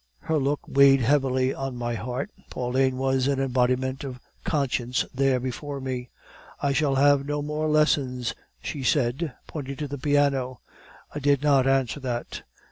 [0.21, 5.79] "Her look weighed heavily on my heart; Pauline was an embodiment of conscience there before
[5.79, 6.09] me.
[6.59, 8.33] "'I shall have no more lessons,'
[8.63, 10.59] she said, pointing to the piano.
[11.13, 12.41] "I did not answer that.